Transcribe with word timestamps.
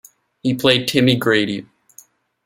He 0.41 0.55
played 0.55 0.87
Timmy 0.87 1.15
Grady. 1.15 1.67